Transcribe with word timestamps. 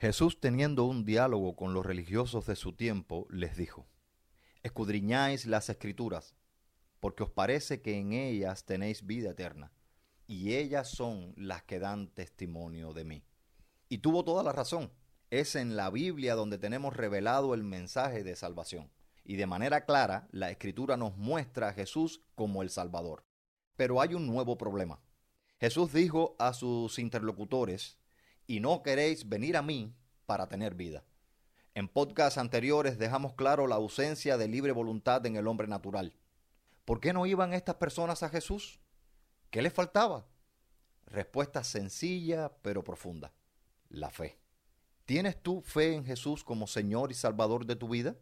Jesús, 0.00 0.40
teniendo 0.40 0.84
un 0.84 1.04
diálogo 1.04 1.54
con 1.56 1.74
los 1.74 1.84
religiosos 1.84 2.46
de 2.46 2.56
su 2.56 2.72
tiempo, 2.72 3.26
les 3.28 3.54
dijo, 3.54 3.86
Escudriñáis 4.62 5.44
las 5.44 5.68
escrituras, 5.68 6.34
porque 7.00 7.22
os 7.22 7.30
parece 7.30 7.82
que 7.82 7.98
en 7.98 8.14
ellas 8.14 8.64
tenéis 8.64 9.06
vida 9.06 9.32
eterna, 9.32 9.74
y 10.26 10.54
ellas 10.54 10.88
son 10.88 11.34
las 11.36 11.64
que 11.64 11.78
dan 11.78 12.08
testimonio 12.08 12.94
de 12.94 13.04
mí. 13.04 13.24
Y 13.90 13.98
tuvo 13.98 14.24
toda 14.24 14.42
la 14.42 14.52
razón. 14.52 14.90
Es 15.28 15.54
en 15.54 15.76
la 15.76 15.90
Biblia 15.90 16.34
donde 16.34 16.56
tenemos 16.56 16.96
revelado 16.96 17.52
el 17.52 17.62
mensaje 17.62 18.24
de 18.24 18.36
salvación. 18.36 18.90
Y 19.22 19.36
de 19.36 19.46
manera 19.46 19.84
clara, 19.84 20.28
la 20.30 20.50
escritura 20.50 20.96
nos 20.96 21.18
muestra 21.18 21.68
a 21.68 21.72
Jesús 21.74 22.22
como 22.34 22.62
el 22.62 22.70
Salvador. 22.70 23.26
Pero 23.76 24.00
hay 24.00 24.14
un 24.14 24.26
nuevo 24.26 24.56
problema. 24.56 25.02
Jesús 25.58 25.92
dijo 25.92 26.36
a 26.38 26.54
sus 26.54 26.98
interlocutores, 26.98 27.98
y 28.50 28.58
no 28.58 28.82
queréis 28.82 29.28
venir 29.28 29.56
a 29.56 29.62
mí 29.62 29.94
para 30.26 30.48
tener 30.48 30.74
vida. 30.74 31.04
En 31.72 31.86
podcasts 31.86 32.36
anteriores 32.36 32.98
dejamos 32.98 33.34
claro 33.34 33.68
la 33.68 33.76
ausencia 33.76 34.36
de 34.36 34.48
libre 34.48 34.72
voluntad 34.72 35.24
en 35.24 35.36
el 35.36 35.46
hombre 35.46 35.68
natural. 35.68 36.16
¿Por 36.84 36.98
qué 36.98 37.12
no 37.12 37.26
iban 37.26 37.52
estas 37.52 37.76
personas 37.76 38.24
a 38.24 38.28
Jesús? 38.28 38.80
¿Qué 39.50 39.62
les 39.62 39.72
faltaba? 39.72 40.26
Respuesta 41.06 41.62
sencilla 41.62 42.50
pero 42.60 42.82
profunda. 42.82 43.32
La 43.88 44.10
fe. 44.10 44.36
¿Tienes 45.04 45.40
tú 45.40 45.62
fe 45.62 45.94
en 45.94 46.04
Jesús 46.04 46.42
como 46.42 46.66
Señor 46.66 47.12
y 47.12 47.14
Salvador 47.14 47.64
de 47.66 47.76
tu 47.76 47.88
vida? 47.88 48.16